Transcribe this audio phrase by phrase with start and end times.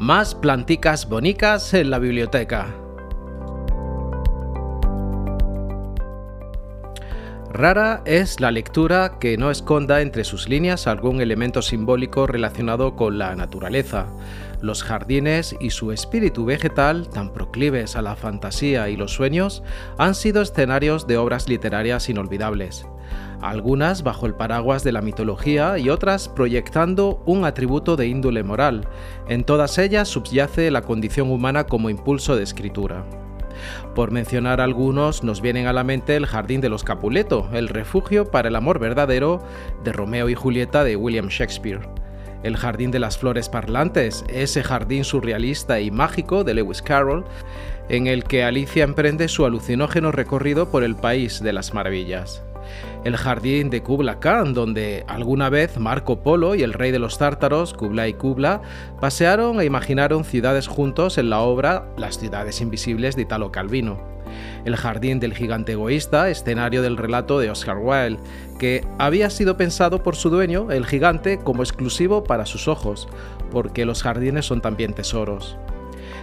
[0.00, 2.74] más planticas bonicas en la biblioteca.
[7.52, 13.18] Rara es la lectura que no esconda entre sus líneas algún elemento simbólico relacionado con
[13.18, 14.06] la naturaleza,
[14.62, 19.62] los jardines y su espíritu vegetal, tan proclives a la fantasía y los sueños,
[19.98, 22.86] han sido escenarios de obras literarias inolvidables
[23.42, 28.86] algunas bajo el paraguas de la mitología y otras proyectando un atributo de índole moral.
[29.28, 33.04] En todas ellas subyace la condición humana como impulso de escritura.
[33.94, 38.30] Por mencionar algunos, nos vienen a la mente el Jardín de los Capuleto, el refugio
[38.30, 39.42] para el amor verdadero
[39.84, 41.80] de Romeo y Julieta de William Shakespeare.
[42.42, 47.24] El Jardín de las Flores Parlantes, ese jardín surrealista y mágico de Lewis Carroll,
[47.90, 52.42] en el que Alicia emprende su alucinógeno recorrido por el país de las maravillas
[53.04, 57.18] el jardín de Kubla Khan, donde alguna vez Marco Polo y el rey de los
[57.18, 58.62] tártaros, Kublai Kubla,
[59.00, 64.00] pasearon e imaginaron ciudades juntos en la obra Las ciudades invisibles de Italo Calvino.
[64.64, 68.20] El jardín del gigante egoísta, escenario del relato de Oscar Wilde,
[68.58, 73.08] que había sido pensado por su dueño, el gigante, como exclusivo para sus ojos,
[73.50, 75.56] porque los jardines son también tesoros.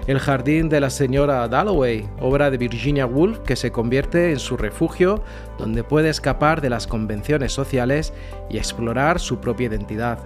[0.07, 4.56] El jardín de la señora Dalloway, obra de Virginia Woolf que se convierte en su
[4.56, 5.22] refugio
[5.57, 8.13] donde puede escapar de las convenciones sociales
[8.50, 10.19] y explorar su propia identidad.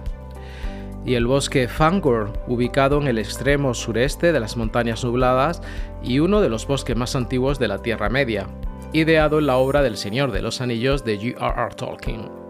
[1.04, 5.60] Y el bosque Fangor, ubicado en el extremo sureste de las montañas nubladas
[6.00, 8.46] y uno de los bosques más antiguos de la Tierra Media,
[8.92, 11.74] ideado en la obra del Señor de los Anillos de J.R.R.
[11.74, 12.41] Tolkien.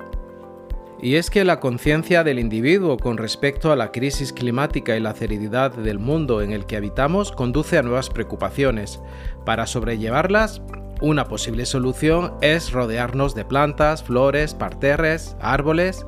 [1.02, 5.14] Y es que la conciencia del individuo con respecto a la crisis climática y la
[5.14, 9.00] cerididad del mundo en el que habitamos conduce a nuevas preocupaciones.
[9.44, 10.62] Para sobrellevarlas,
[11.00, 16.06] una posible solución es rodearnos de plantas, flores, parterres, árboles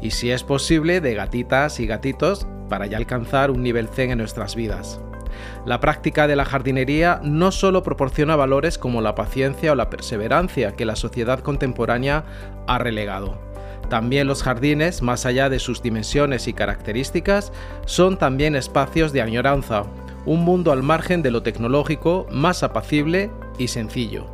[0.00, 4.18] y si es posible de gatitas y gatitos para ya alcanzar un nivel zen en
[4.18, 5.00] nuestras vidas.
[5.66, 10.76] La práctica de la jardinería no solo proporciona valores como la paciencia o la perseverancia
[10.76, 12.24] que la sociedad contemporánea
[12.68, 13.45] ha relegado,
[13.88, 17.52] también los jardines, más allá de sus dimensiones y características,
[17.84, 19.84] son también espacios de añoranza,
[20.24, 24.26] un mundo al margen de lo tecnológico, más apacible y sencillo.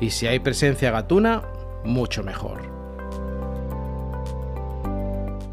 [0.00, 1.42] Y si hay presencia gatuna,
[1.84, 2.75] mucho mejor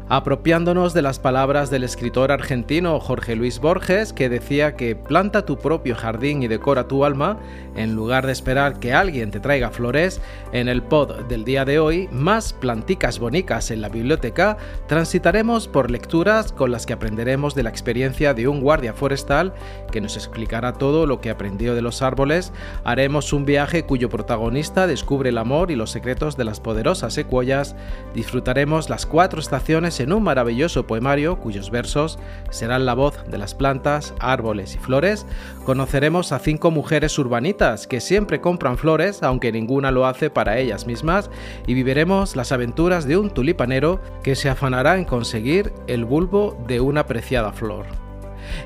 [0.08, 5.56] apropiándonos de las palabras del escritor argentino Jorge Luis Borges, que decía que planta tu
[5.56, 7.38] propio jardín y decora tu alma,
[7.74, 10.20] en lugar de esperar que alguien te traiga flores,
[10.52, 15.90] en el pod del día de hoy, más planticas bonicas en la biblioteca, transitaremos por
[15.90, 19.54] lecturas con las que aprenderemos de la experiencia de un guardia forestal
[19.90, 22.52] que nos explicará todo lo que aprendió de los árboles,
[22.84, 27.74] haremos un viaje cuyo protagonista descubre el amor y los secretos de las poderosas secuoyas,
[28.14, 32.18] disfrutaremos las cuatro estaciones en un maravilloso poemario cuyos versos
[32.50, 35.26] serán la voz de las plantas, árboles y flores,
[35.64, 40.86] conoceremos a cinco mujeres urbanitas que siempre compran flores aunque ninguna lo hace para ellas
[40.86, 41.30] mismas
[41.66, 46.80] y viviremos las aventuras de un tulipanero que se afanará en conseguir el bulbo de
[46.80, 48.03] una preciada flor.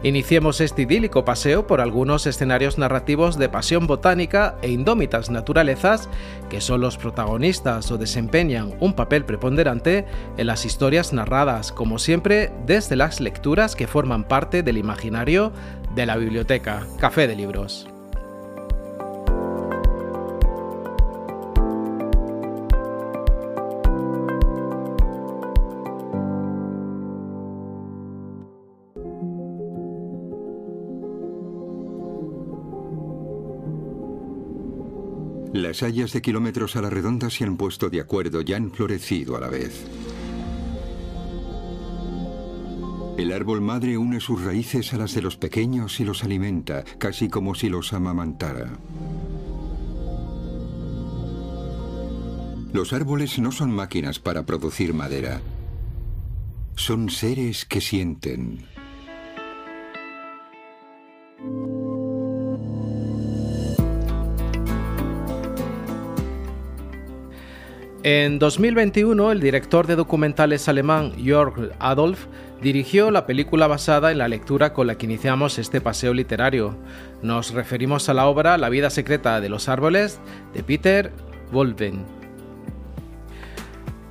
[0.02, 6.08] Iniciemos este idílico paseo por algunos escenarios narrativos de pasión botánica e indómitas naturalezas
[6.48, 12.50] que son los protagonistas o desempeñan un papel preponderante en las historias narradas, como siempre,
[12.66, 15.52] desde las lecturas que forman parte del imaginario
[15.94, 17.88] de la biblioteca Café de Libros.
[35.68, 39.36] Las hayas de kilómetros a la redonda se han puesto de acuerdo y han florecido
[39.36, 39.84] a la vez.
[43.18, 47.28] El árbol madre une sus raíces a las de los pequeños y los alimenta, casi
[47.28, 48.78] como si los amamantara.
[52.72, 55.42] Los árboles no son máquinas para producir madera.
[56.76, 58.64] Son seres que sienten.
[68.04, 72.26] En 2021, el director de documentales alemán Jörg Adolf
[72.62, 76.76] dirigió la película basada en la lectura con la que iniciamos este paseo literario.
[77.22, 80.20] Nos referimos a la obra La vida secreta de los árboles
[80.54, 81.10] de Peter
[81.50, 82.17] Wolven.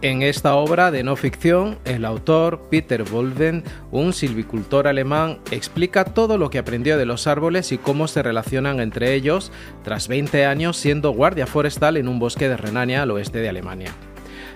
[0.03, 6.37] En esta obra de no ficción, el autor Peter Wolven, un silvicultor alemán, explica todo
[6.37, 9.51] lo que aprendió de los árboles y cómo se relacionan entre ellos
[9.83, 13.91] tras 20 años siendo guardia forestal en un bosque de Renania al oeste de Alemania.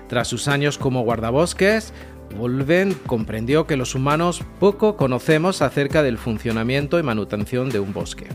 [0.07, 1.91] Tras sus años como guardabosques,
[2.38, 8.27] Wolven comprendió que los humanos poco conocemos acerca del funcionamiento y manutención de un bosque.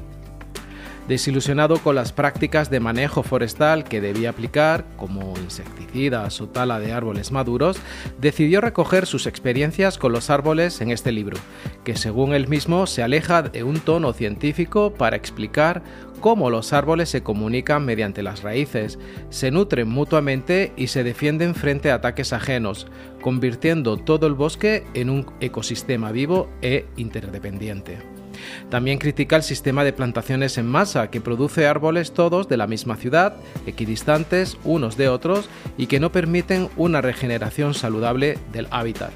[1.08, 6.92] Desilusionado con las prácticas de manejo forestal que debía aplicar, como insecticidas o tala de
[6.92, 7.78] árboles maduros,
[8.20, 11.38] decidió recoger sus experiencias con los árboles en este libro,
[11.84, 15.84] que según él mismo se aleja de un tono científico para explicar
[16.18, 18.98] cómo los árboles se comunican mediante las raíces,
[19.30, 22.88] se nutren mutuamente y se defienden frente a ataques ajenos,
[23.22, 28.15] convirtiendo todo el bosque en un ecosistema vivo e interdependiente.
[28.70, 32.96] También critica el sistema de plantaciones en masa, que produce árboles todos de la misma
[32.96, 33.36] ciudad,
[33.66, 39.12] equidistantes unos de otros y que no permiten una regeneración saludable del hábitat.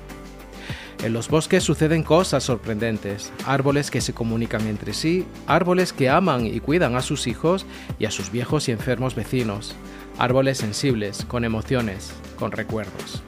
[1.02, 6.46] En los bosques suceden cosas sorprendentes, árboles que se comunican entre sí, árboles que aman
[6.46, 7.64] y cuidan a sus hijos
[7.98, 9.74] y a sus viejos y enfermos vecinos,
[10.18, 13.22] árboles sensibles, con emociones, con recuerdos.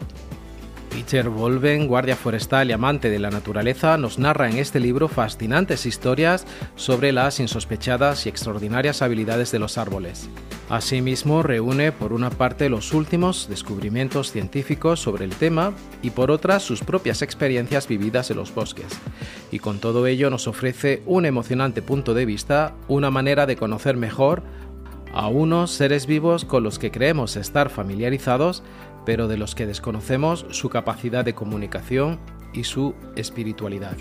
[0.92, 5.86] Peter Wolven, guardia forestal y amante de la naturaleza, nos narra en este libro fascinantes
[5.86, 6.46] historias
[6.76, 10.28] sobre las insospechadas y extraordinarias habilidades de los árboles.
[10.68, 15.72] Asimismo, reúne por una parte los últimos descubrimientos científicos sobre el tema
[16.02, 18.86] y por otra sus propias experiencias vividas en los bosques.
[19.50, 23.96] Y con todo ello nos ofrece un emocionante punto de vista, una manera de conocer
[23.96, 24.42] mejor
[25.14, 28.62] a unos seres vivos con los que creemos estar familiarizados,
[29.04, 32.20] pero de los que desconocemos su capacidad de comunicación
[32.52, 33.96] y su espiritualidad.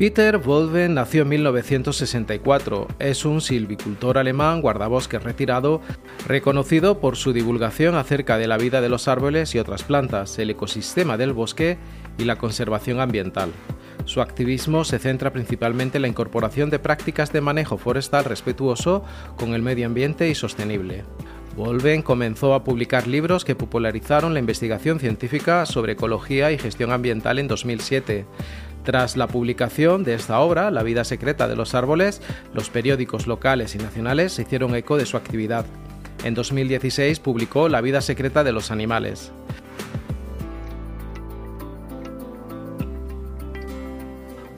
[0.00, 2.88] Peter Wolven nació en 1964.
[2.98, 5.82] Es un silvicultor alemán guardabosques retirado,
[6.26, 10.48] reconocido por su divulgación acerca de la vida de los árboles y otras plantas, el
[10.48, 11.76] ecosistema del bosque
[12.16, 13.50] y la conservación ambiental.
[14.10, 19.04] Su activismo se centra principalmente en la incorporación de prácticas de manejo forestal respetuoso
[19.36, 21.04] con el medio ambiente y sostenible.
[21.56, 27.38] Wolven comenzó a publicar libros que popularizaron la investigación científica sobre ecología y gestión ambiental
[27.38, 28.26] en 2007.
[28.82, 32.20] Tras la publicación de esta obra, La vida secreta de los árboles,
[32.52, 35.66] los periódicos locales y nacionales se hicieron eco de su actividad.
[36.24, 39.30] En 2016 publicó La vida secreta de los animales.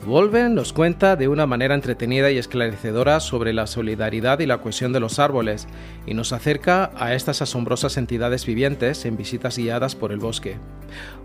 [0.05, 4.93] Wolven nos cuenta de una manera entretenida y esclarecedora sobre la solidaridad y la cohesión
[4.93, 5.69] de los árboles
[6.07, 10.57] y nos acerca a estas asombrosas entidades vivientes en visitas guiadas por el bosque.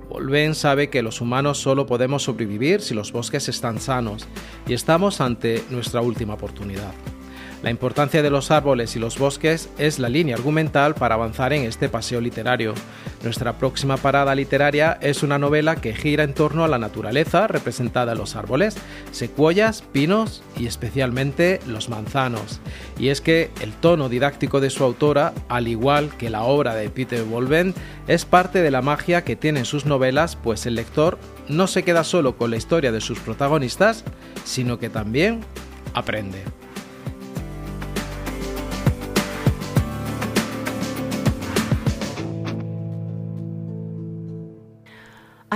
[0.10, 4.28] Wolven sabe que los humanos solo podemos sobrevivir si los bosques están sanos
[4.68, 6.94] y estamos ante nuestra última oportunidad.
[7.64, 11.64] La importancia de los árboles y los bosques es la línea argumental para avanzar en
[11.64, 12.76] este paseo literario.
[13.24, 18.12] Nuestra próxima parada literaria es una novela que gira en torno a la naturaleza representada
[18.12, 18.78] en los árboles,
[19.12, 22.60] secuoyas, pinos y especialmente los manzanos.
[23.00, 26.92] Y es que el tono didáctico de su autora, al igual que la obra de
[26.92, 27.74] Peter Wolven,
[28.08, 31.18] es parte de la magia que tienen sus novelas, pues el lector
[31.50, 34.04] no se queda solo con la historia de sus protagonistas,
[34.46, 35.42] sino que también
[35.96, 36.44] aprende.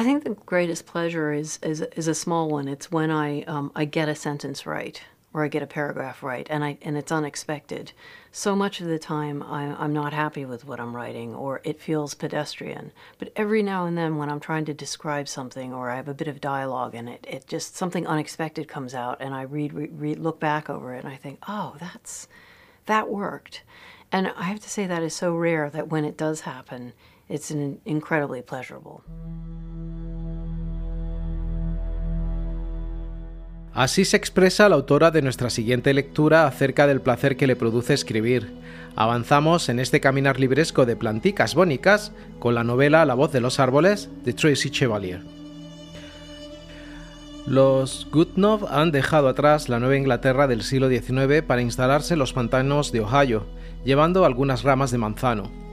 [0.02, 2.68] I think the greatest pleasure is is, is a small one.
[2.68, 5.00] It's when I um, I get a sentence right
[5.32, 7.92] or I get a paragraph right, and I and it's unexpected.
[8.32, 11.80] So much of the time, I, I'm not happy with what I'm writing, or it
[11.80, 12.94] feels pedestrian.
[13.20, 16.16] But every now and then, when I'm trying to describe something, or I have a
[16.16, 19.92] bit of dialogue in it, it just something unexpected comes out, and I read, read,
[20.02, 22.28] read look back over it, and I think, oh, that's
[22.88, 23.62] that worked.
[24.12, 26.94] And I have to say that is so rare that when it does happen,
[27.32, 29.02] it's an incredibly pleasurable.
[33.74, 37.94] Así se expresa la autora de nuestra siguiente lectura acerca del placer que le produce
[37.94, 38.52] escribir.
[38.98, 43.62] Avanzamos en este caminar libresco de planticas bónicas con la novela La voz de los
[43.62, 45.22] árboles de Tracy Chevalier.
[47.48, 52.34] Los Goodenough han dejado atrás la Nueva Inglaterra del siglo XIX para instalarse en los
[52.34, 53.46] pantanos de Ohio,
[53.86, 55.71] llevando algunas ramas de manzano.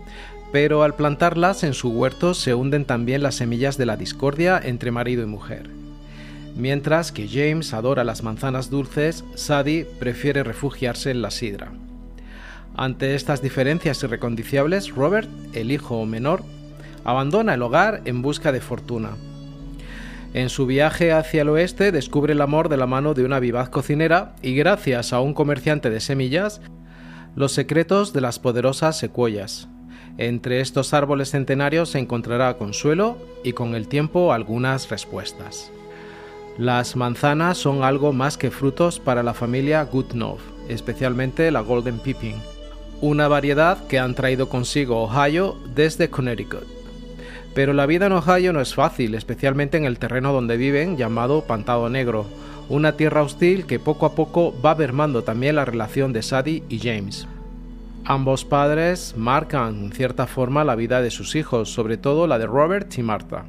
[0.53, 4.91] Pero al plantarlas en su huerto se hunden también las semillas de la discordia entre
[4.91, 5.69] marido y mujer.
[6.57, 11.71] Mientras que James adora las manzanas dulces, Sadie prefiere refugiarse en la sidra.
[12.75, 16.43] Ante estas diferencias irreconciliables, Robert, el hijo menor,
[17.05, 19.11] abandona el hogar en busca de fortuna.
[20.35, 23.69] En su viaje hacia el oeste descubre el amor de la mano de una vivaz
[23.69, 26.61] cocinera y gracias a un comerciante de semillas,
[27.35, 29.69] los secretos de las poderosas secuoyas.
[30.19, 35.71] Entre estos árboles centenarios se encontrará consuelo y con el tiempo algunas respuestas.
[36.59, 42.35] Las manzanas son algo más que frutos para la familia Goodenough, especialmente la Golden Pippin,
[43.01, 46.67] una variedad que han traído consigo Ohio desde Connecticut.
[47.55, 51.43] Pero la vida en Ohio no es fácil, especialmente en el terreno donde viven, llamado
[51.43, 52.27] Pantado Negro,
[52.69, 56.81] una tierra hostil que poco a poco va mermando también la relación de Sadie y
[56.81, 57.29] James.
[58.11, 62.47] Ambos padres marcan en cierta forma la vida de sus hijos, sobre todo la de
[62.47, 63.45] Robert y Martha.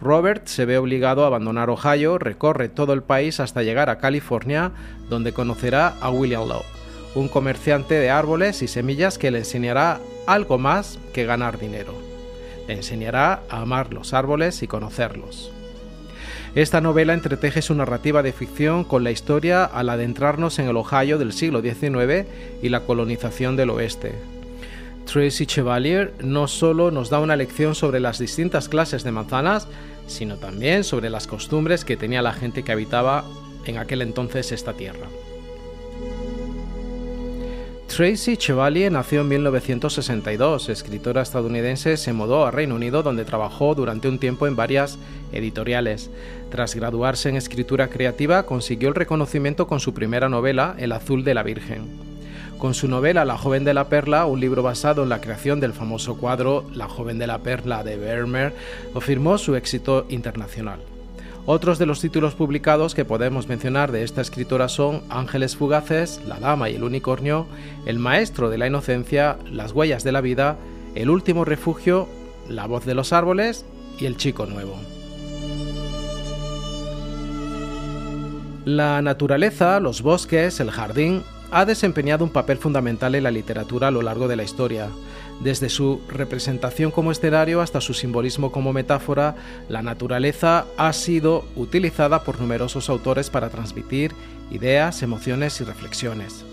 [0.00, 4.72] Robert se ve obligado a abandonar Ohio, recorre todo el país hasta llegar a California,
[5.08, 6.64] donde conocerá a William Lowe,
[7.14, 11.94] un comerciante de árboles y semillas que le enseñará algo más que ganar dinero.
[12.66, 15.53] Le enseñará a amar los árboles y conocerlos.
[16.54, 21.18] Esta novela entreteje su narrativa de ficción con la historia al adentrarnos en el Ohio
[21.18, 22.26] del siglo XIX
[22.62, 24.12] y la colonización del oeste,
[25.04, 29.68] Tracy Chevalier no solo nos da una lección sobre las distintas clases de manzanas,
[30.06, 33.24] sino también sobre las costumbres que tenía la gente que habitaba
[33.66, 35.06] en aquel entonces esta tierra.
[37.86, 40.68] Tracy Chevalier nació en 1962.
[40.68, 44.98] Escritora estadounidense, se mudó a Reino Unido donde trabajó durante un tiempo en varias
[45.32, 46.10] editoriales.
[46.50, 51.34] Tras graduarse en escritura creativa, consiguió el reconocimiento con su primera novela, El azul de
[51.34, 51.88] la Virgen.
[52.58, 55.72] Con su novela La joven de la perla, un libro basado en la creación del
[55.72, 58.54] famoso cuadro La joven de la perla de Vermeer,
[58.94, 60.80] afirmó su éxito internacional.
[61.46, 66.40] Otros de los títulos publicados que podemos mencionar de esta escritora son Ángeles Fugaces, La
[66.40, 67.46] Dama y el Unicornio,
[67.84, 70.56] El Maestro de la Inocencia, Las Huellas de la Vida,
[70.94, 72.08] El Último Refugio,
[72.48, 73.66] La Voz de los Árboles
[73.98, 74.74] y El Chico Nuevo.
[78.64, 83.90] La naturaleza, los bosques, el jardín ha desempeñado un papel fundamental en la literatura a
[83.90, 84.88] lo largo de la historia.
[85.42, 89.34] Desde su representación como escenario hasta su simbolismo como metáfora,
[89.68, 94.12] la naturaleza ha sido utilizada por numerosos autores para transmitir
[94.50, 96.44] ideas, emociones y reflexiones.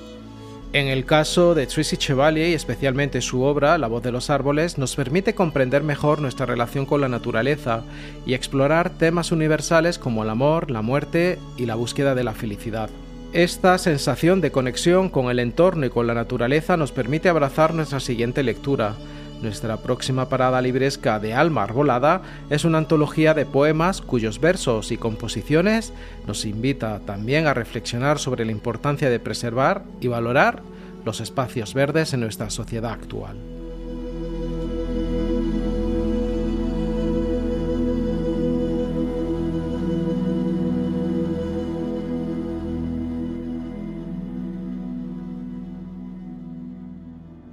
[0.74, 4.78] En el caso de Tracy Chevalier y especialmente su obra La voz de los árboles
[4.78, 7.84] nos permite comprender mejor nuestra relación con la naturaleza
[8.26, 12.90] y explorar temas universales como el amor, la muerte y la búsqueda de la felicidad.
[13.34, 18.02] Esta sensación de conexión con el entorno y con la naturaleza nos permite abrazar nuestra
[18.02, 18.96] siguiente lectura.
[19.42, 24.98] Nuestra próxima parada libresca de Alma Arbolada es una antología de poemas cuyos versos y
[24.98, 25.94] composiciones
[26.28, 30.62] nos invita también a reflexionar sobre la importancia de preservar y valorar
[31.06, 33.61] los espacios verdes en nuestra sociedad actual.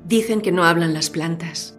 [0.08, 1.76] Dicen que no hablan las plantas,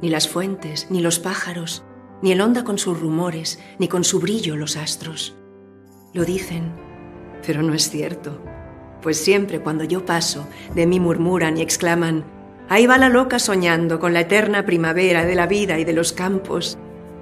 [0.00, 1.84] ni las fuentes, ni los pájaros,
[2.22, 5.36] ni el onda con sus rumores, ni con su brillo los astros.
[6.14, 6.72] Lo dicen,
[7.46, 8.40] pero no es cierto,
[9.02, 12.24] pues siempre cuando yo paso, de mí murmuran y exclaman,
[12.70, 16.14] ahí va la loca soñando con la eterna primavera de la vida y de los
[16.14, 16.78] campos,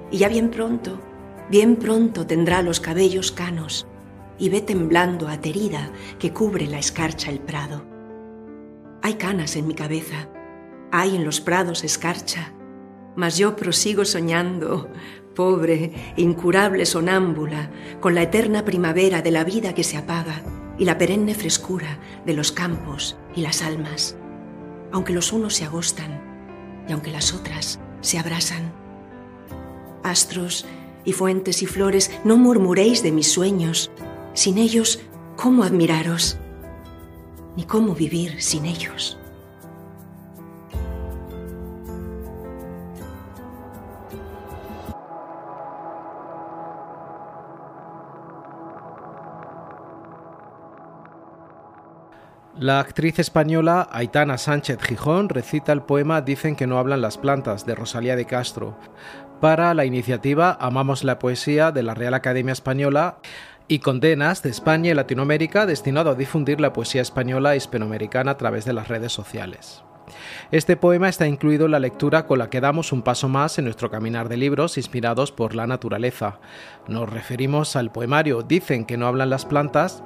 [0.09, 1.01] y ya bien pronto,
[1.49, 3.87] bien pronto tendrá los cabellos canos,
[4.39, 7.83] y ve temblando aterida que cubre la escarcha el prado.
[9.01, 10.29] Hay canas en mi cabeza,
[10.91, 12.53] hay en los prados escarcha,
[13.15, 14.89] mas yo prosigo soñando,
[15.35, 20.41] pobre, incurable sonámbula, con la eterna primavera de la vida que se apaga
[20.77, 24.17] y la perenne frescura de los campos y las almas,
[24.91, 26.21] aunque los unos se agostan
[26.87, 28.73] y aunque las otras se abrasan.
[30.03, 30.65] Astros
[31.03, 33.91] y fuentes y flores, no murmuréis de mis sueños,
[34.33, 35.01] sin ellos,
[35.35, 36.37] ¿cómo admiraros?
[37.55, 39.17] Ni cómo vivir sin ellos.
[52.57, 57.65] La actriz española Aitana Sánchez Gijón recita el poema Dicen que no hablan las plantas
[57.65, 58.77] de Rosalía de Castro
[59.41, 63.17] para la iniciativa Amamos la Poesía de la Real Academia Española
[63.67, 68.37] y Condenas de España y Latinoamérica destinado a difundir la poesía española e hispanoamericana a
[68.37, 69.83] través de las redes sociales.
[70.51, 73.65] Este poema está incluido en la lectura con la que damos un paso más en
[73.65, 76.39] nuestro caminar de libros inspirados por la naturaleza.
[76.87, 80.03] Nos referimos al poemario Dicen que no hablan las plantas,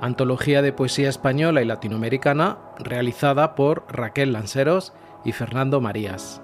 [0.00, 4.92] antología de poesía española y latinoamericana realizada por Raquel Lanceros
[5.24, 6.42] y Fernando Marías.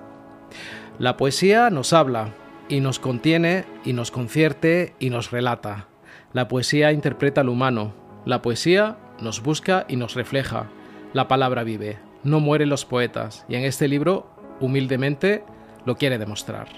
[0.99, 2.35] La poesía nos habla
[2.69, 5.87] y nos contiene y nos concierte y nos relata.
[6.33, 7.93] La poesía interpreta al humano.
[8.25, 10.67] La poesía nos busca y nos refleja.
[11.13, 14.27] La palabra vive no mueren los poetas, y en este libro,
[14.61, 15.43] humildemente,
[15.87, 16.69] lo quiere demostrar.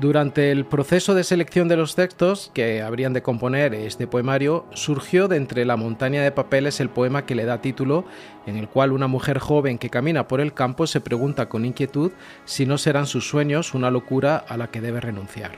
[0.00, 5.28] Durante el proceso de selección de los textos que habrían de componer este poemario, surgió
[5.28, 8.04] de entre la montaña de papeles el poema que le da título,
[8.46, 12.10] en el cual una mujer joven que camina por el campo se pregunta con inquietud
[12.46, 15.52] si no serán sus sueños una locura a la que debe renunciar.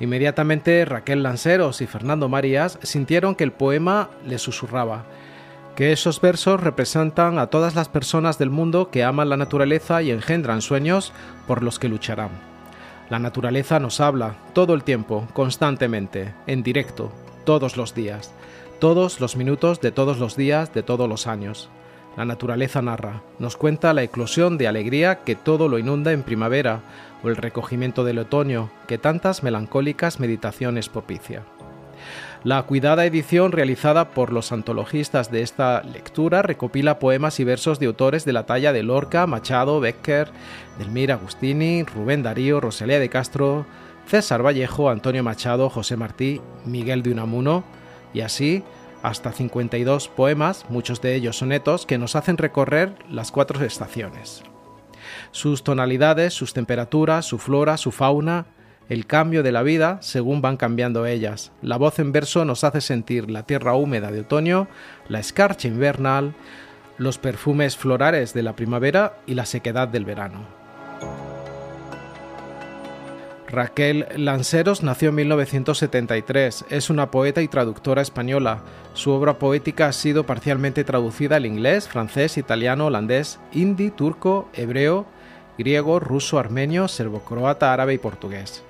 [0.00, 5.04] Inmediatamente Raquel Lanceros y Fernando Marías sintieron que el poema le susurraba,
[5.76, 10.10] que esos versos representan a todas las personas del mundo que aman la naturaleza y
[10.10, 11.12] engendran sueños
[11.46, 12.55] por los que lucharán.
[13.08, 17.12] La naturaleza nos habla todo el tiempo, constantemente, en directo,
[17.44, 18.32] todos los días,
[18.80, 21.68] todos los minutos de todos los días de todos los años.
[22.16, 26.80] La naturaleza narra, nos cuenta la eclosión de alegría que todo lo inunda en primavera
[27.22, 31.44] o el recogimiento del otoño que tantas melancólicas meditaciones propicia.
[32.44, 37.86] La cuidada edición realizada por los antologistas de esta lectura recopila poemas y versos de
[37.86, 40.30] autores de la talla de Lorca, Machado, Becker,
[40.78, 43.66] Delmira Agustini, Rubén Darío, Rosalía de Castro,
[44.06, 47.64] César Vallejo, Antonio Machado, José Martí, Miguel de Unamuno
[48.14, 48.62] y así
[49.02, 54.42] hasta 52 poemas, muchos de ellos sonetos, que nos hacen recorrer las cuatro estaciones.
[55.30, 58.46] Sus tonalidades, sus temperaturas, su flora, su fauna,
[58.88, 61.52] el cambio de la vida según van cambiando ellas.
[61.62, 64.68] La voz en verso nos hace sentir la tierra húmeda de otoño,
[65.08, 66.34] la escarcha invernal,
[66.98, 70.66] los perfumes florales de la primavera y la sequedad del verano.
[73.48, 76.64] Raquel Lanceros nació en 1973.
[76.68, 78.62] Es una poeta y traductora española.
[78.94, 85.06] Su obra poética ha sido parcialmente traducida al inglés, francés, italiano, holandés, hindi, turco, hebreo,
[85.58, 88.65] griego, ruso, armenio, serbo-croata, árabe y portugués.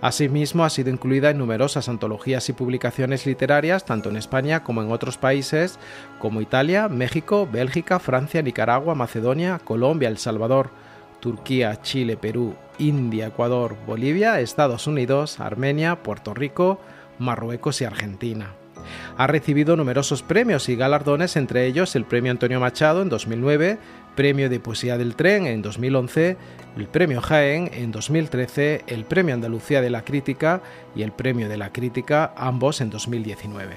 [0.00, 4.92] Asimismo, ha sido incluida en numerosas antologías y publicaciones literarias, tanto en España como en
[4.92, 5.78] otros países
[6.18, 10.70] como Italia, México, Bélgica, Francia, Nicaragua, Macedonia, Colombia, El Salvador,
[11.20, 16.80] Turquía, Chile, Perú, India, Ecuador, Bolivia, Estados Unidos, Armenia, Puerto Rico,
[17.18, 18.54] Marruecos y Argentina.
[19.16, 23.78] Ha recibido numerosos premios y galardones, entre ellos el Premio Antonio Machado en 2009,
[24.18, 26.36] Premio de Poesía del Tren en 2011,
[26.76, 30.60] el Premio Jaén en 2013, el Premio Andalucía de la Crítica
[30.96, 33.76] y el Premio de la Crítica, ambos en 2019.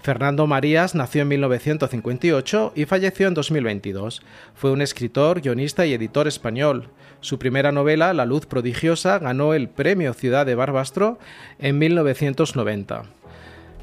[0.00, 4.22] Fernando Marías nació en 1958 y falleció en 2022.
[4.54, 6.88] Fue un escritor, guionista y editor español.
[7.20, 11.18] Su primera novela, La luz prodigiosa, ganó el Premio Ciudad de Barbastro
[11.58, 13.02] en 1990.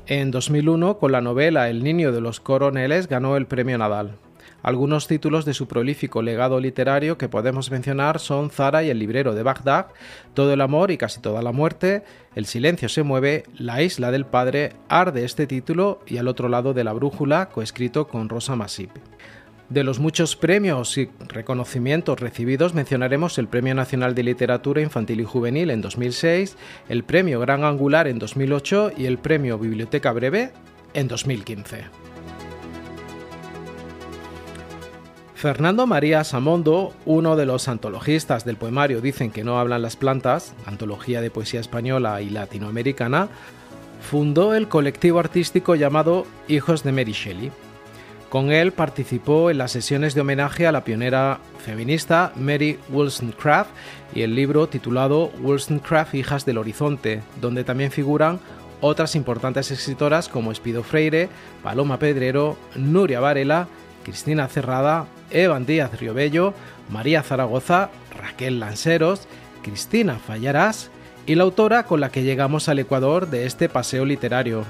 [0.08, 4.16] En 2001, con la novela El niño de los coroneles, ganó el Premio Nadal.
[4.62, 9.34] Algunos títulos de su prolífico legado literario que podemos mencionar son Zara y el librero
[9.34, 9.88] de Bagdad,
[10.34, 12.04] Todo el amor y casi toda la muerte,
[12.36, 16.74] El silencio se mueve, La isla del padre, Arde este título y Al otro lado
[16.74, 18.92] de la brújula, coescrito con Rosa Masip.
[19.70, 25.26] De los muchos premios y reconocimientos recibidos mencionaremos el Premio Nacional de Literatura Infantil y
[25.26, 26.58] Juvenil en 2006,
[26.90, 30.52] el Premio Gran Angular en 2008 y el Premio Biblioteca Breve
[30.96, 32.09] en 2015.
[35.40, 40.54] Fernando María Samondo, uno de los antologistas del poemario Dicen que no hablan las plantas,
[40.66, 43.30] antología de poesía española y latinoamericana,
[44.02, 47.54] fundó el colectivo artístico llamado Hijos de Mary Shelley.
[48.28, 53.70] Con él participó en las sesiones de homenaje a la pionera feminista Mary Wollstonecraft
[54.14, 58.42] y el libro titulado Wollstonecraft Hijas del Horizonte, donde también figuran
[58.82, 61.30] otras importantes escritoras como Espido Freire,
[61.64, 63.70] Paloma Pedrero, Nuria Varela,
[64.04, 66.54] Cristina Cerrada, Evan Díaz Riobello,
[66.90, 69.28] María Zaragoza, Raquel Lanceros,
[69.64, 70.90] Cristina Fallarás
[71.26, 74.64] y la autora con la que llegamos al Ecuador de este paseo literario.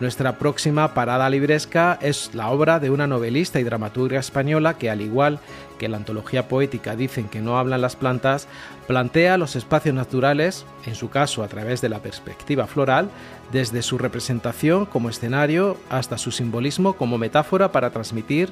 [0.00, 5.00] Nuestra próxima parada libresca es la obra de una novelista y dramaturga española que, al
[5.00, 5.38] igual
[5.78, 8.48] que la antología poética Dicen que no hablan las plantas,
[8.88, 13.08] plantea los espacios naturales, en su caso a través de la perspectiva floral,
[13.52, 18.50] desde su representación como escenario hasta su simbolismo como metáfora para transmitir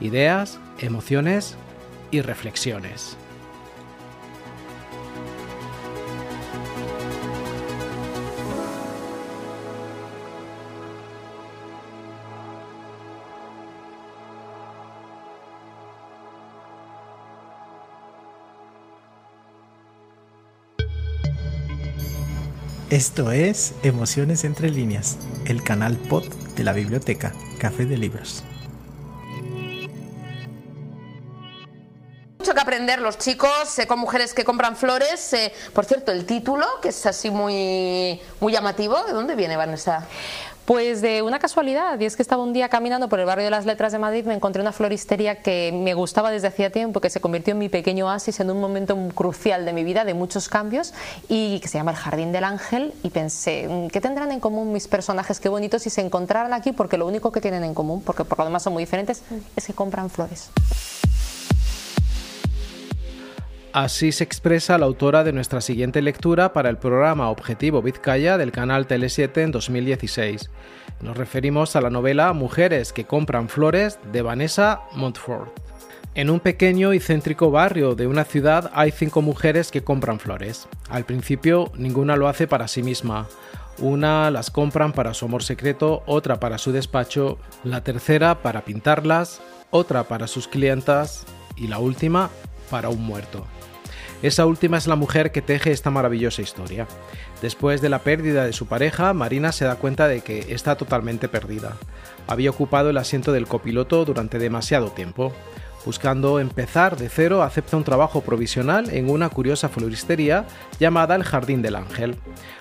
[0.00, 1.56] ideas, emociones
[2.10, 3.16] y reflexiones.
[22.92, 26.24] Esto es Emociones entre líneas, el canal pod
[26.56, 28.44] de la biblioteca Café de Libros.
[32.38, 35.34] Mucho que aprender los chicos con mujeres que compran flores.
[35.72, 40.06] Por cierto, el título, que es así muy, muy llamativo, ¿de dónde viene Vanessa?
[40.64, 43.50] Pues de una casualidad, y es que estaba un día caminando por el barrio de
[43.50, 47.10] las Letras de Madrid, me encontré una floristería que me gustaba desde hacía tiempo, que
[47.10, 50.48] se convirtió en mi pequeño oasis en un momento crucial de mi vida, de muchos
[50.48, 50.94] cambios,
[51.28, 54.72] y que se llama el Jardín del Ángel, y pensé, mm, ¿qué tendrán en común
[54.72, 55.40] mis personajes?
[55.40, 58.38] Qué bonitos si se encontraran aquí, porque lo único que tienen en común, porque por
[58.38, 59.24] lo demás son muy diferentes,
[59.56, 60.50] es que compran flores.
[63.72, 68.52] Así se expresa la autora de nuestra siguiente lectura para el programa Objetivo Vizcaya del
[68.52, 70.50] canal Tele7 en 2016.
[71.00, 75.58] Nos referimos a la novela Mujeres que compran flores de Vanessa Montfort.
[76.14, 80.68] En un pequeño y céntrico barrio de una ciudad hay cinco mujeres que compran flores.
[80.90, 83.26] Al principio ninguna lo hace para sí misma.
[83.78, 89.40] Una las compran para su amor secreto, otra para su despacho, la tercera para pintarlas,
[89.70, 91.24] otra para sus clientas
[91.56, 92.28] y la última
[92.68, 93.46] para un muerto.
[94.22, 96.86] Esa última es la mujer que teje esta maravillosa historia.
[97.42, 101.28] Después de la pérdida de su pareja, Marina se da cuenta de que está totalmente
[101.28, 101.76] perdida.
[102.28, 105.32] Había ocupado el asiento del copiloto durante demasiado tiempo.
[105.84, 110.44] Buscando empezar de cero, acepta un trabajo provisional en una curiosa floristería
[110.78, 112.16] llamada el Jardín del Ángel.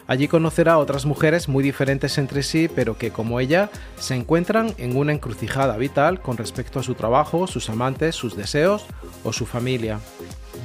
[0.07, 3.69] Allí conocerá a otras mujeres muy diferentes entre sí, pero que, como ella,
[3.99, 8.87] se encuentran en una encrucijada vital con respecto a su trabajo, sus amantes, sus deseos
[9.23, 9.99] o su familia.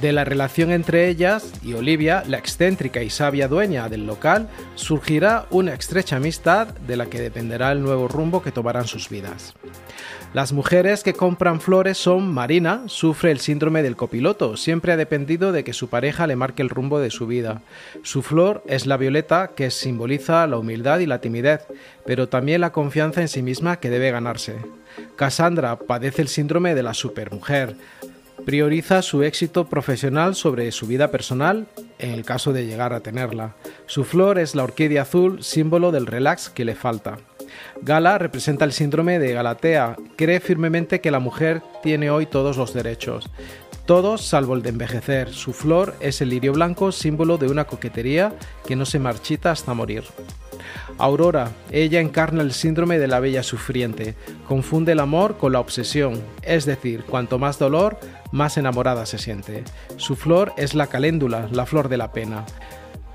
[0.01, 5.47] De la relación entre ellas y Olivia, la excéntrica y sabia dueña del local, surgirá
[5.49, 9.55] una estrecha amistad de la que dependerá el nuevo rumbo que tomarán sus vidas.
[10.33, 15.51] Las mujeres que compran flores son Marina, sufre el síndrome del copiloto, siempre ha dependido
[15.51, 17.63] de que su pareja le marque el rumbo de su vida.
[18.03, 21.65] Su flor es la violeta, que simboliza la humildad y la timidez,
[22.05, 24.57] pero también la confianza en sí misma que debe ganarse.
[25.15, 27.75] Cassandra padece el síndrome de la supermujer,
[28.47, 31.67] Prioriza su éxito profesional sobre su vida personal
[31.99, 33.55] en el caso de llegar a tenerla.
[33.87, 37.17] Su flor es la orquídea azul, símbolo del relax que le falta.
[37.81, 39.97] Gala representa el síndrome de Galatea.
[40.15, 43.29] Cree firmemente que la mujer tiene hoy todos los derechos.
[43.85, 45.33] Todos salvo el de envejecer.
[45.33, 48.33] Su flor es el lirio blanco, símbolo de una coquetería
[48.65, 50.05] que no se marchita hasta morir.
[50.97, 54.15] Aurora, ella encarna el síndrome de la bella sufriente,
[54.47, 57.99] confunde el amor con la obsesión, es decir, cuanto más dolor,
[58.31, 59.63] más enamorada se siente.
[59.97, 62.45] Su flor es la caléndula, la flor de la pena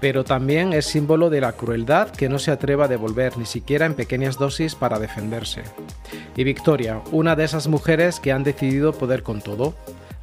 [0.03, 3.87] pero también es símbolo de la crueldad que no se atreva a devolver ni siquiera
[3.87, 5.63] en pequeñas dosis para defenderse.
[6.35, 9.75] Y Victoria, una de esas mujeres que han decidido poder con todo,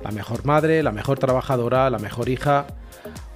[0.01, 2.67] la mejor madre, la mejor trabajadora, la mejor hija,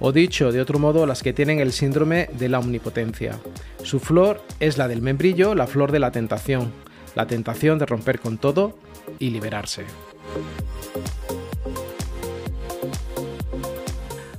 [0.00, 3.38] o dicho de otro modo, las que tienen el síndrome de la omnipotencia.
[3.82, 6.72] Su flor es la del membrillo, la flor de la tentación,
[7.14, 8.78] la tentación de romper con todo
[9.18, 9.84] y liberarse.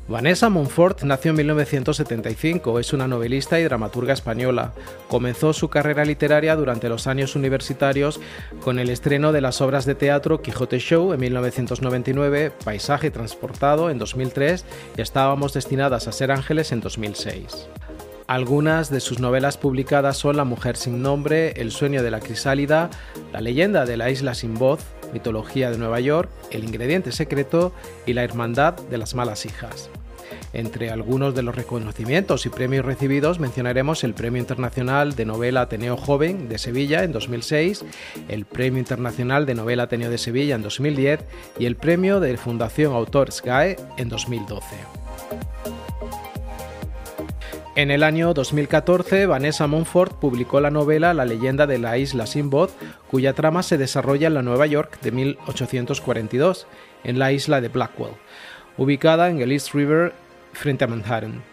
[0.08, 4.72] Vanessa Monfort nació en 1975, es una novelista y dramaturga española.
[5.08, 8.20] Comenzó su carrera literaria durante los años universitarios
[8.64, 13.98] con el estreno de las obras de teatro Quijote Show en 1999, Paisaje Transportado en
[13.98, 14.64] 2003
[14.96, 17.68] y Estábamos destinadas a ser ángeles en 2006.
[18.28, 22.92] Algunas de sus novelas publicadas son La mujer sin nombre, El sueño de la crisálida,
[23.34, 24.82] La leyenda de la isla sin voz,
[25.14, 27.72] Mitología de Nueva York, El ingrediente secreto
[28.06, 29.90] y La hermandad de las malas hijas.
[30.56, 35.98] Entre algunos de los reconocimientos y premios recibidos mencionaremos el Premio Internacional de Novela Ateneo
[35.98, 37.84] Joven de Sevilla en 2006,
[38.30, 41.20] el Premio Internacional de Novela Ateneo de Sevilla en 2010
[41.60, 44.66] y el Premio de Fundación Autor SGAE en 2012.
[47.76, 52.50] En el año 2014, Vanessa Monfort publicó la novela La leyenda de la isla sin
[52.50, 52.74] voz,
[53.12, 56.66] cuya trama se desarrolla en la Nueva York de 1842,
[57.04, 58.14] en la isla de Blackwell,
[58.78, 60.14] ubicada en el East River
[60.56, 61.44] frente a Manhattan.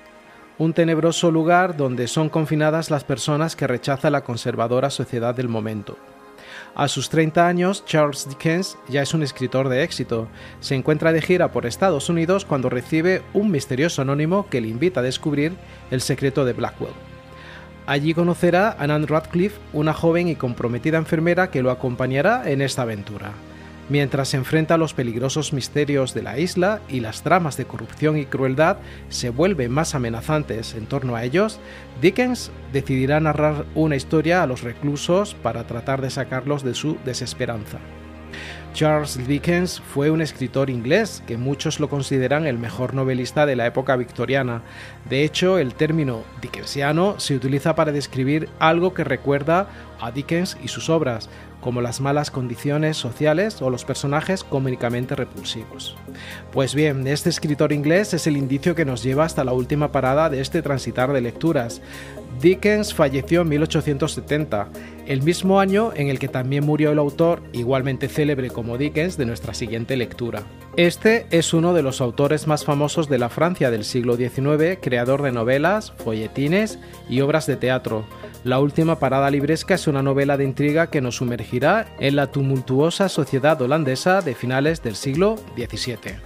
[0.58, 5.98] Un tenebroso lugar donde son confinadas las personas que rechaza la conservadora sociedad del momento.
[6.74, 10.28] A sus 30 años, Charles Dickens ya es un escritor de éxito.
[10.60, 15.00] Se encuentra de gira por Estados Unidos cuando recibe un misterioso anónimo que le invita
[15.00, 15.52] a descubrir
[15.90, 16.94] el secreto de Blackwell.
[17.86, 22.82] Allí conocerá a Nan Radcliffe, una joven y comprometida enfermera que lo acompañará en esta
[22.82, 23.32] aventura.
[23.92, 28.16] Mientras se enfrenta a los peligrosos misterios de la isla y las tramas de corrupción
[28.16, 28.78] y crueldad
[29.10, 31.60] se vuelven más amenazantes en torno a ellos,
[32.00, 37.80] Dickens decidirá narrar una historia a los reclusos para tratar de sacarlos de su desesperanza.
[38.72, 43.66] Charles Dickens fue un escritor inglés que muchos lo consideran el mejor novelista de la
[43.66, 44.62] época victoriana.
[45.10, 49.68] De hecho, el término dickensiano se utiliza para describir algo que recuerda
[50.00, 51.28] a Dickens y sus obras,
[51.62, 55.96] como las malas condiciones sociales o los personajes cómicamente repulsivos.
[56.52, 60.28] Pues bien, este escritor inglés es el indicio que nos lleva hasta la última parada
[60.28, 61.80] de este transitar de lecturas.
[62.40, 64.68] Dickens falleció en 1870,
[65.06, 69.26] el mismo año en el que también murió el autor, igualmente célebre como Dickens, de
[69.26, 70.42] nuestra siguiente lectura.
[70.78, 75.20] Este es uno de los autores más famosos de la Francia del siglo XIX, creador
[75.20, 76.78] de novelas, folletines
[77.10, 78.06] y obras de teatro.
[78.42, 83.10] La última parada libresca es una novela de intriga que nos sumergirá en la tumultuosa
[83.10, 86.16] sociedad holandesa de finales del siglo XVII.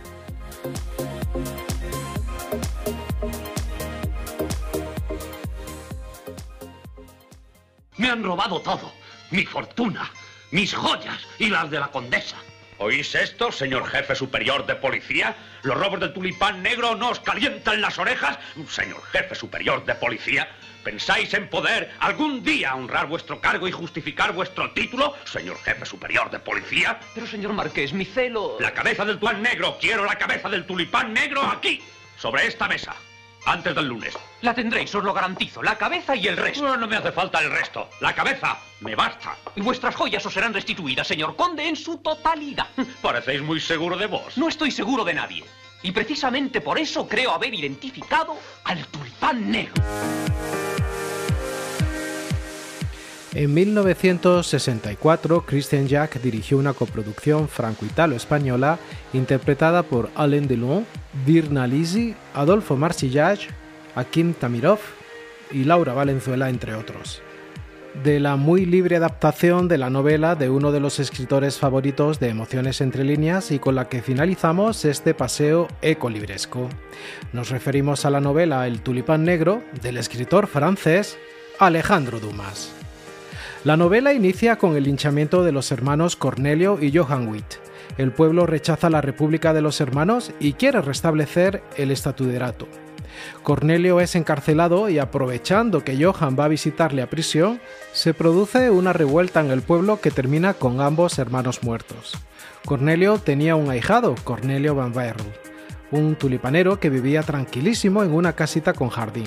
[7.96, 8.92] Me han robado todo.
[9.32, 10.08] Mi fortuna,
[10.52, 12.36] mis joyas y las de la condesa.
[12.78, 15.34] ¿Oís esto, señor jefe superior de policía?
[15.62, 18.38] ¿Los robos del tulipán negro no os calientan las orejas?
[18.68, 20.48] Señor jefe superior de policía,
[20.86, 26.30] ¿Pensáis en poder algún día honrar vuestro cargo y justificar vuestro título, señor jefe superior
[26.30, 27.00] de policía?
[27.12, 28.56] Pero, señor Marqués, mi celo...
[28.60, 29.78] La cabeza del tulipán negro.
[29.80, 31.82] Quiero la cabeza del tulipán negro aquí,
[32.16, 32.94] sobre esta mesa.
[33.46, 34.12] Antes del lunes.
[34.42, 35.62] La tendréis, os lo garantizo.
[35.62, 36.62] La cabeza y el resto.
[36.66, 37.88] No, no me hace falta el resto.
[38.00, 38.58] La cabeza.
[38.80, 39.36] Me basta.
[39.54, 42.66] Y vuestras joyas os serán restituidas, señor conde, en su totalidad.
[43.02, 44.36] Parecéis muy seguro de vos.
[44.36, 45.44] No estoy seguro de nadie.
[45.82, 49.82] Y precisamente por eso creo haber identificado al tulipán negro.
[53.36, 58.78] En 1964, Christian Jack dirigió una coproducción franco-italo-española
[59.12, 60.86] interpretada por Alain Delon,
[61.26, 63.40] Dirna Lisi, Adolfo Marsillach,
[63.94, 64.78] Akim Tamirov
[65.50, 67.20] y Laura Valenzuela, entre otros.
[68.02, 72.30] De la muy libre adaptación de la novela de uno de los escritores favoritos de
[72.30, 76.70] Emociones entre líneas y con la que finalizamos este paseo ecolibresco.
[77.34, 81.18] Nos referimos a la novela El tulipán negro del escritor francés
[81.58, 82.75] Alejandro Dumas.
[83.66, 87.56] La novela inicia con el linchamiento de los hermanos Cornelio y Johann Witt.
[87.98, 92.68] El pueblo rechaza la República de los Hermanos y quiere restablecer el estatuderato.
[93.42, 97.58] Cornelio es encarcelado y aprovechando que Johann va a visitarle a prisión,
[97.92, 102.12] se produce una revuelta en el pueblo que termina con ambos hermanos muertos.
[102.64, 105.32] Cornelio tenía un ahijado, Cornelio Van Baerle,
[105.90, 109.26] un tulipanero que vivía tranquilísimo en una casita con jardín.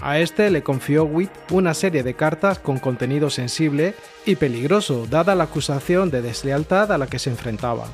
[0.00, 3.94] A este le confió Witt una serie de cartas con contenido sensible
[4.26, 7.86] y peligroso, dada la acusación de deslealtad a la que se enfrentaba.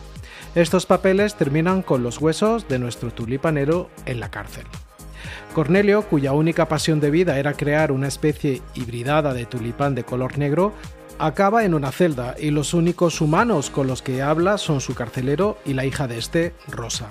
[0.55, 4.65] Estos papeles terminan con los huesos de nuestro tulipanero en la cárcel.
[5.55, 10.39] Cornelio, cuya única pasión de vida era crear una especie hibridada de tulipán de color
[10.39, 10.73] negro,
[11.19, 15.57] acaba en una celda y los únicos humanos con los que habla son su carcelero
[15.65, 17.11] y la hija de este, Rosa.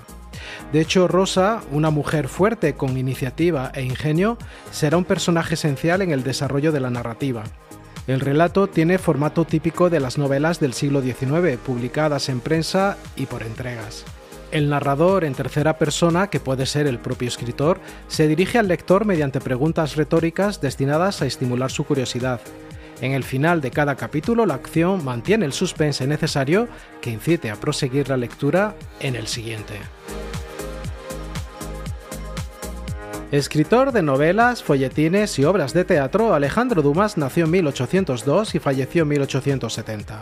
[0.72, 4.38] De hecho, Rosa, una mujer fuerte con iniciativa e ingenio,
[4.72, 7.44] será un personaje esencial en el desarrollo de la narrativa.
[8.08, 13.26] El relato tiene formato típico de las novelas del siglo XIX, publicadas en prensa y
[13.28, 14.06] por entregas.
[14.52, 19.06] El narrador en tercera persona, que puede ser el propio escritor, se dirige al lector
[19.06, 22.42] mediante preguntas retóricas destinadas a estimular su curiosidad.
[23.02, 26.68] En el final de cada capítulo, la acción mantiene el suspense necesario
[27.02, 29.80] que incite a proseguir la lectura en el siguiente.
[33.32, 39.04] Escritor de novelas, folletines y obras de teatro, Alejandro Dumas nació en 1802 y falleció
[39.04, 40.20] en 1870.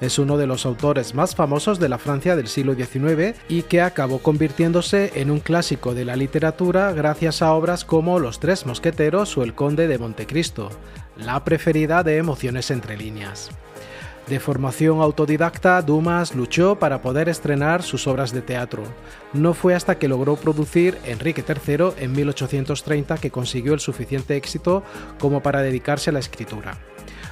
[0.00, 3.80] Es uno de los autores más famosos de la Francia del siglo XIX y que
[3.80, 9.38] acabó convirtiéndose en un clásico de la literatura gracias a obras como Los Tres Mosqueteros
[9.38, 10.70] o El Conde de Montecristo,
[11.18, 13.50] la preferida de Emociones entre líneas.
[14.28, 18.82] De formación autodidacta, Dumas luchó para poder estrenar sus obras de teatro.
[19.32, 24.82] No fue hasta que logró producir Enrique III en 1830 que consiguió el suficiente éxito
[25.18, 26.76] como para dedicarse a la escritura.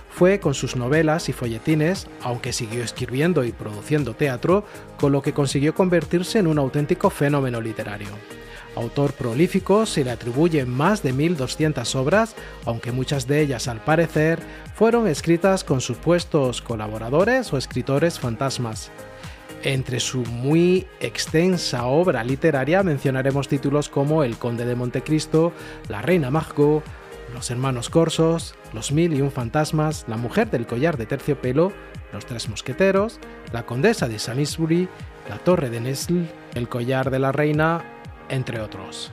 [0.09, 4.65] Fue con sus novelas y folletines, aunque siguió escribiendo y produciendo teatro,
[4.99, 8.09] con lo que consiguió convertirse en un auténtico fenómeno literario.
[8.77, 12.37] Autor prolífico, se le atribuyen más de 1.200 obras,
[12.67, 14.39] aunque muchas de ellas al parecer
[14.75, 18.91] fueron escritas con supuestos colaboradores o escritores fantasmas.
[19.63, 25.55] Entre su muy extensa obra literaria mencionaremos títulos como El Conde de Montecristo,
[25.89, 26.85] La Reina Margot,
[27.33, 31.73] Los Hermanos Corsos, Los Mil y un Fantasmas, La Mujer del Collar de Terciopelo,
[32.13, 33.19] Los Tres Mosqueteros,
[33.55, 34.87] La Condesa de Salisbury,
[35.31, 37.96] La Torre de Nesle, El Collar de la Reina,
[38.29, 39.13] entre otros.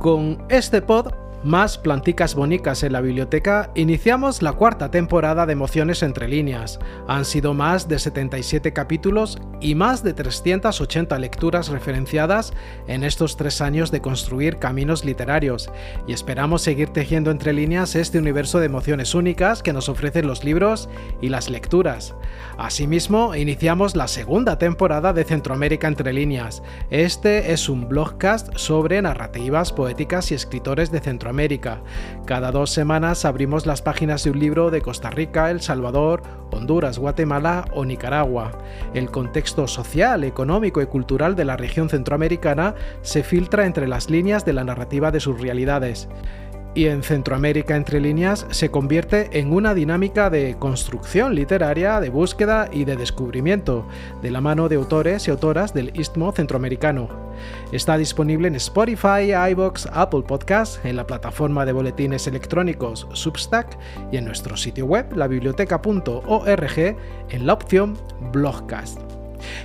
[0.00, 6.02] Con este pod más planticas bonicas en la biblioteca, iniciamos la cuarta temporada de Emociones
[6.02, 6.78] entre líneas.
[7.06, 12.52] Han sido más de 77 capítulos y más de 380 lecturas referenciadas
[12.88, 15.70] en estos tres años de construir caminos literarios,
[16.06, 20.44] y esperamos seguir tejiendo entre líneas este universo de emociones únicas que nos ofrecen los
[20.44, 20.88] libros
[21.20, 22.14] y las lecturas.
[22.58, 26.62] Asimismo, iniciamos la segunda temporada de Centroamérica entre líneas.
[26.90, 31.25] Este es un blogcast sobre narrativas poéticas y escritores de Centroamérica
[32.26, 36.98] cada dos semanas abrimos las páginas de un libro de Costa Rica, El Salvador, Honduras,
[36.98, 38.52] Guatemala o Nicaragua.
[38.94, 44.44] El contexto social, económico y cultural de la región centroamericana se filtra entre las líneas
[44.44, 46.08] de la narrativa de sus realidades
[46.76, 52.68] y en Centroamérica entre líneas se convierte en una dinámica de construcción literaria, de búsqueda
[52.70, 53.88] y de descubrimiento,
[54.20, 57.25] de la mano de autores y autoras del istmo centroamericano.
[57.72, 63.78] Está disponible en Spotify, iBox, Apple Podcasts, en la plataforma de boletines electrónicos Substack
[64.12, 66.96] y en nuestro sitio web, labiblioteca.org,
[67.30, 67.98] en la opción
[68.32, 69.00] Blogcast.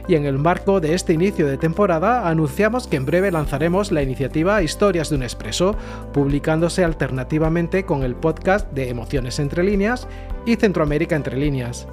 [0.07, 4.01] Y en el marco de este inicio de temporada anunciamos que en breve lanzaremos la
[4.01, 5.75] iniciativa Historias de un Expreso,
[6.13, 10.07] publicándose alternativamente con el podcast de Emociones entre líneas
[10.45, 11.87] y Centroamérica entre líneas.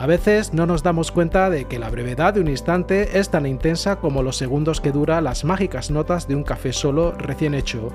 [0.00, 3.44] A veces no nos damos cuenta de que la brevedad de un instante es tan
[3.44, 7.90] intensa como los segundos que dura las mágicas notas de un café solo recién hecho,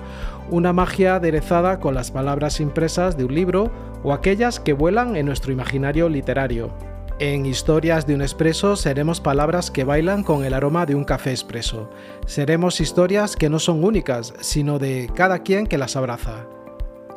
[0.52, 3.72] una magia aderezada con las palabras impresas de un libro
[4.04, 6.70] o aquellas que vuelan en nuestro imaginario literario.
[7.18, 11.32] En Historias de un Expreso seremos palabras que bailan con el aroma de un café
[11.32, 11.90] expreso.
[12.28, 16.46] Seremos historias que no son únicas, sino de cada quien que las abraza.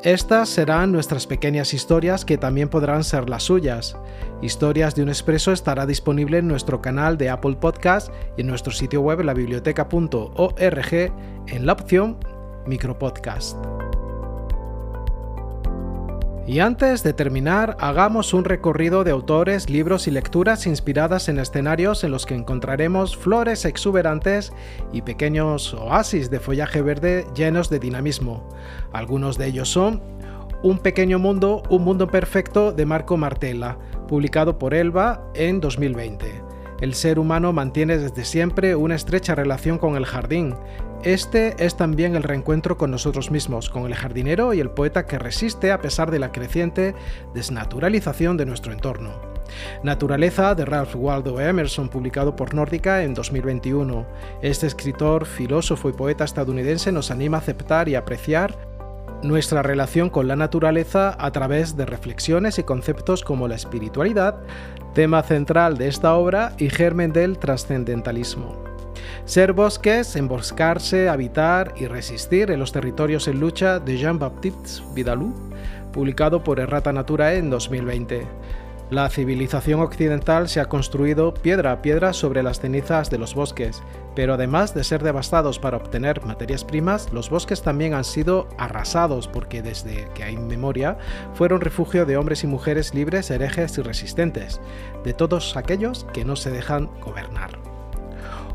[0.04, 3.96] Estas serán nuestras pequeñas historias que también podrán ser las suyas.
[4.40, 8.72] Historias de un Expreso estará disponible en nuestro canal de Apple Podcast y en nuestro
[8.72, 10.94] sitio web labiblioteca.org
[11.48, 12.18] en la opción
[12.66, 13.56] Micropodcast.
[16.48, 22.04] Y antes de terminar, hagamos un recorrido de autores, libros y lecturas inspiradas en escenarios
[22.04, 24.54] en los que encontraremos flores exuberantes
[24.90, 28.48] y pequeños oasis de follaje verde llenos de dinamismo.
[28.94, 30.00] Algunos de ellos son
[30.60, 36.42] Un pequeño mundo, un mundo perfecto de Marco Martella, publicado por Elba en 2020.
[36.80, 40.56] El ser humano mantiene desde siempre una estrecha relación con el jardín.
[41.04, 45.20] Este es también el reencuentro con nosotros mismos, con el jardinero y el poeta que
[45.20, 46.96] resiste a pesar de la creciente
[47.34, 49.12] desnaturalización de nuestro entorno.
[49.84, 54.06] Naturaleza de Ralph Waldo Emerson, publicado por Nórdica en 2021.
[54.42, 58.68] Este escritor, filósofo y poeta estadounidense nos anima a aceptar y apreciar
[59.22, 64.36] nuestra relación con la naturaleza a través de reflexiones y conceptos como la espiritualidad,
[64.94, 68.56] tema central de esta obra y germen del trascendentalismo.
[69.24, 75.34] Ser bosques, emboscarse, habitar y resistir en los territorios en lucha de Jean-Baptiste Vidalou,
[75.92, 78.26] publicado por Errata Natura en 2020.
[78.90, 83.82] La civilización occidental se ha construido piedra a piedra sobre las cenizas de los bosques,
[84.14, 89.28] pero además de ser devastados para obtener materias primas, los bosques también han sido arrasados
[89.28, 90.96] porque desde que hay memoria
[91.34, 94.58] fueron refugio de hombres y mujeres libres, herejes y resistentes,
[95.04, 97.67] de todos aquellos que no se dejan gobernar.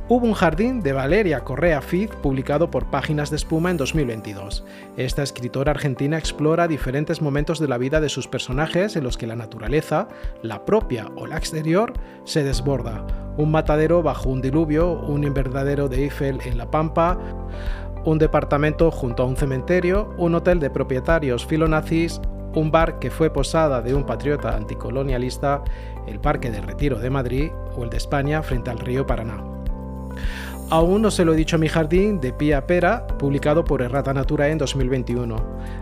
[0.10, 4.66] Hubo un jardín de Valeria Correa Fiz publicado por Páginas de Espuma en 2022.
[4.98, 9.28] Esta escritora argentina explora diferentes momentos de la vida de sus personajes en los que
[9.28, 10.10] la naturaleza,
[10.42, 11.94] la propia o la exterior,
[12.26, 13.08] se desborda.
[13.38, 17.18] Un matadero bajo un diluvio, un invernadero de Eiffel en La Pampa,
[18.04, 22.20] un departamento junto a un cementerio, un hotel de propietarios filonazis,
[22.56, 25.64] un bar que fue posada de un patriota anticolonialista,
[26.08, 29.63] el Parque de Retiro de Madrid o el de España frente al río Paraná.
[30.74, 34.12] Aún no se lo he dicho a mi jardín de Pia Pera, publicado por Errata
[34.12, 35.36] Natura en 2021.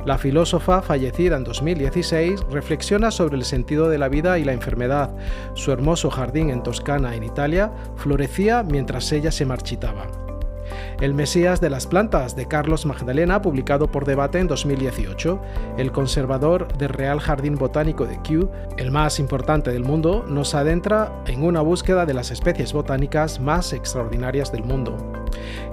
[0.04, 5.16] La filósofa, fallecida en 2016, reflexiona sobre el sentido de la vida y la enfermedad.
[5.54, 10.08] Su hermoso jardín en Toscana, en Italia, florecía mientras ella se marchitaba.
[11.02, 15.42] El Mesías de las Plantas de Carlos Magdalena, publicado por Debate en 2018.
[15.80, 21.12] El conservador del Real Jardín Botánico de Kew, el más importante del mundo, nos adentra
[21.26, 24.96] en una búsqueda de las especies botánicas más extraordinarias del mundo.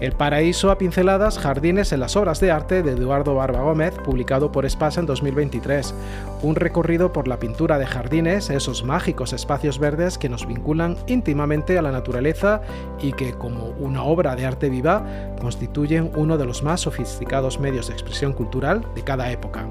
[0.01, 4.51] El Paraíso a pinceladas, Jardines en las obras de arte de Eduardo Barba Gómez, publicado
[4.51, 5.95] por Espasa en 2023.
[6.43, 11.77] Un recorrido por la pintura de jardines, esos mágicos espacios verdes que nos vinculan íntimamente
[11.77, 12.63] a la naturaleza
[13.01, 15.05] y que, como una obra de arte viva,
[15.41, 19.67] constituyen uno de los más sofisticados medios de expresión cultural de cada época.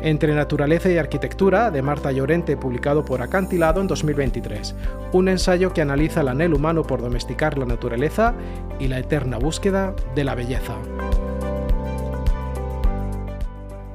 [0.00, 4.74] Entre Naturaleza y Arquitectura, de Marta Llorente, publicado por Acantilado en 2023,
[5.12, 8.34] un ensayo que analiza el anhelo humano por domesticar la naturaleza
[8.78, 10.74] y la eterna búsqueda de la belleza.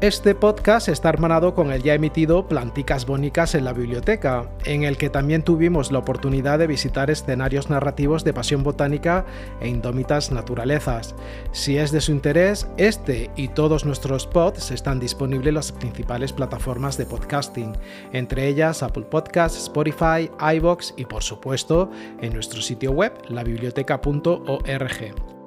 [0.01, 4.97] Este podcast está hermanado con el ya emitido Planticas Bónicas en la Biblioteca, en el
[4.97, 9.27] que también tuvimos la oportunidad de visitar escenarios narrativos de pasión botánica
[9.59, 11.13] e indómitas naturalezas.
[11.51, 16.33] Si es de su interés, este y todos nuestros pods están disponibles en las principales
[16.33, 17.77] plataformas de podcasting,
[18.11, 21.91] entre ellas Apple Podcasts, Spotify, iBox y por supuesto
[22.21, 25.40] en nuestro sitio web labiblioteca.org.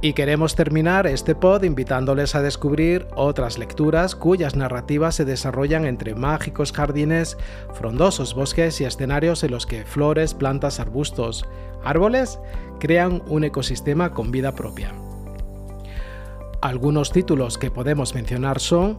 [0.00, 6.14] Y queremos terminar este pod invitándoles a descubrir otras lecturas cuyas narrativas se desarrollan entre
[6.14, 7.38] mágicos jardines,
[7.72, 11.46] frondosos bosques y escenarios en los que flores, plantas, arbustos,
[11.84, 12.38] árboles
[12.80, 14.92] crean un ecosistema con vida propia.
[16.60, 18.98] Algunos títulos que podemos mencionar son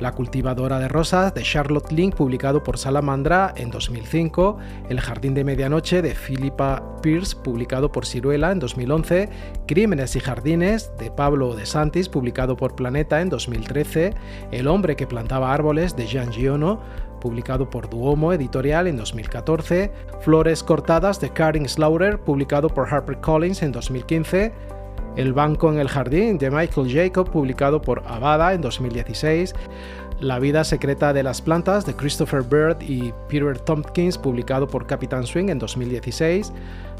[0.00, 5.44] la cultivadora de rosas de Charlotte Link, publicado por Salamandra en 2005, El jardín de
[5.44, 9.28] medianoche de Philippa Pierce, publicado por Ciruela en 2011,
[9.66, 14.14] Crímenes y jardines de Pablo de Santis, publicado por Planeta en 2013,
[14.50, 16.80] El hombre que plantaba árboles de Jean Giono,
[17.20, 23.72] publicado por Duomo Editorial en 2014, Flores cortadas de Karin Slaughter, publicado por HarperCollins en
[23.72, 24.52] 2015,
[25.18, 29.52] el banco en el jardín de Michael Jacob, publicado por Avada en 2016.
[30.20, 35.26] La vida secreta de las plantas de Christopher Bird y Peter Tompkins, publicado por Capitán
[35.26, 36.52] Swing en 2016.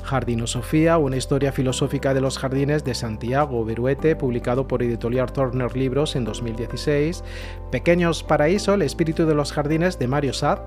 [0.03, 6.16] Jardinosofía, una historia filosófica de los jardines de Santiago Beruete, publicado por Editorial Turner Libros
[6.16, 7.22] en 2016.
[7.70, 10.61] Pequeños Paraíso, el espíritu de los jardines de Mario Satt,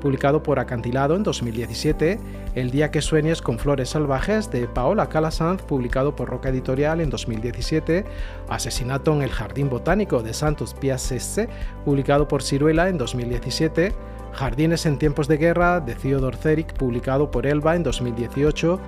[0.00, 2.18] publicado por Acantilado en 2017.
[2.54, 7.10] El día que sueñes con flores salvajes de Paola Calasanz, publicado por Roca Editorial en
[7.10, 8.04] 2017.
[8.48, 11.48] Asesinato en el Jardín Botánico de Santos Piassese,
[11.84, 13.92] publicado por Ciruela en 2017.
[14.36, 18.78] Jardines en tiempos de guerra de Theodor Zerik, publicado por Elba en 2018.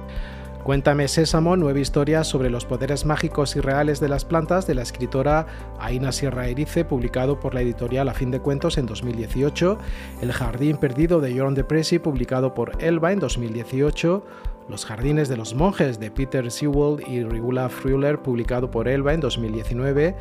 [0.63, 4.83] Cuéntame Sésamo, nueva historia sobre los poderes mágicos y reales de las plantas de la
[4.83, 5.47] escritora
[5.79, 9.79] Aina Sierra Erice, publicado por la editorial A Fin de Cuentos en 2018.
[10.21, 14.23] El Jardín Perdido de John de publicado por Elba en 2018.
[14.69, 19.21] Los Jardines de los Monjes de Peter Sewell y Regula Fruller, publicado por Elba en
[19.21, 20.15] 2019.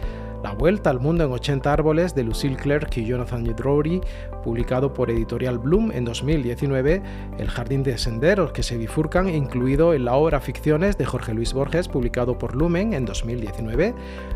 [0.43, 4.01] La Vuelta al Mundo en 80 Árboles de Lucille Clerk y Jonathan Drury,
[4.43, 7.01] publicado por Editorial Bloom en 2019,
[7.38, 11.53] El Jardín de Senderos que se bifurcan, incluido en la obra Ficciones de Jorge Luis
[11.53, 13.95] Borges, publicado por Lumen en 2019,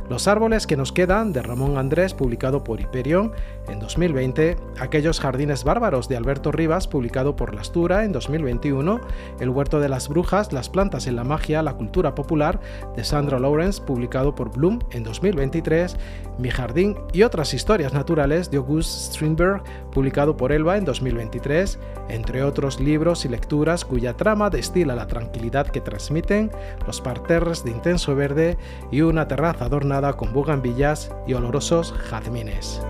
[0.09, 3.31] Los Árboles que nos quedan de Ramón Andrés, publicado por Hyperion
[3.67, 8.99] en 2020, Aquellos Jardines Bárbaros de Alberto Rivas, publicado por Lastura en 2021,
[9.39, 12.59] El Huerto de las Brujas, Las Plantas en la Magia, la Cultura Popular
[12.95, 15.90] de Sandra Lawrence, publicado por Bloom en 2023,
[16.37, 21.77] Mi Jardín y otras historias naturales de August Strindberg, publicado por Elba en 2023,
[22.09, 26.51] entre otros libros y lecturas cuya trama destila la tranquilidad que transmiten
[26.87, 28.57] los parterres de intenso verde
[28.91, 32.81] y una terraza adornada con bugambillas y olorosos jazmines.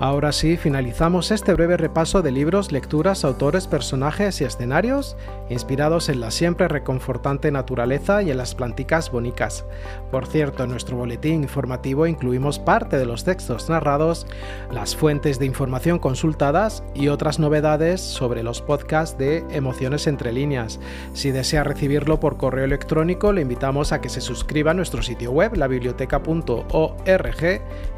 [0.00, 5.16] Ahora sí, finalizamos este breve repaso de libros, lecturas, autores, personajes y escenarios
[5.48, 9.64] inspirados en la siempre reconfortante naturaleza y en las planticas bonicas.
[10.10, 14.26] Por cierto, en nuestro boletín informativo incluimos parte de los textos narrados,
[14.72, 20.80] las fuentes de información consultadas y otras novedades sobre los podcasts de Emociones entre líneas.
[21.12, 25.30] Si desea recibirlo por correo electrónico, le invitamos a que se suscriba a nuestro sitio
[25.32, 27.44] web, labiblioteca.org,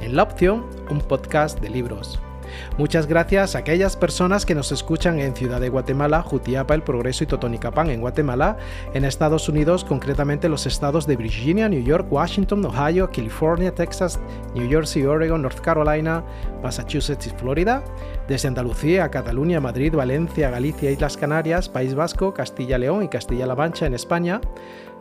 [0.00, 2.20] en la opción Un podcast de libros
[2.78, 7.24] Muchas gracias a aquellas personas que nos escuchan en Ciudad de Guatemala, Jutiapa, El Progreso
[7.24, 8.56] y Totonicapán en Guatemala,
[8.94, 14.18] en Estados Unidos, concretamente los estados de Virginia, New York, Washington, Ohio, California, Texas,
[14.54, 16.24] New Jersey, Oregon, North Carolina,
[16.62, 17.82] Massachusetts y Florida,
[18.28, 23.94] desde Andalucía, Cataluña, Madrid, Valencia, Galicia, Islas Canarias, País Vasco, Castilla-León y Castilla-La Mancha en
[23.94, 24.40] España,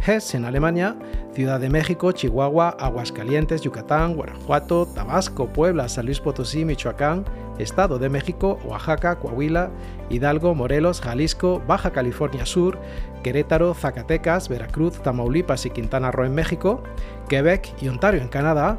[0.05, 0.95] Hesse en Alemania,
[1.33, 7.25] Ciudad de México, Chihuahua, Aguascalientes, Yucatán, Guanajuato, Tabasco, Puebla, San Luis Potosí, Michoacán,
[7.57, 9.71] Estado de México, Oaxaca, Coahuila,
[10.09, 12.77] Hidalgo, Morelos, Jalisco, Baja California Sur,
[13.23, 16.83] Querétaro, Zacatecas, Veracruz, Tamaulipas y Quintana Roo en México,
[17.29, 18.77] Quebec y Ontario en Canadá,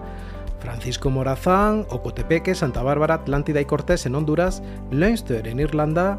[0.67, 6.17] Francisco Morazán, Ocotepeque, Santa Bárbara, Atlántida y Cortés en Honduras, Leinster en Irlanda,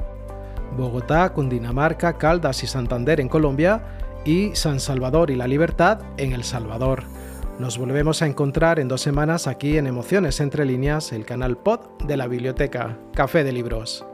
[0.78, 3.84] Bogotá, Cundinamarca, Caldas y Santander en Colombia,
[4.24, 7.04] y San Salvador y la Libertad en El Salvador.
[7.60, 11.82] Nos volvemos a encontrar en dos semanas aquí en Emociones entre líneas, el canal pod
[12.06, 14.06] de la biblioteca Café de Libros.